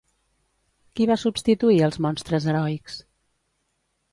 [0.99, 2.97] Qui va substituir els monstres heroics?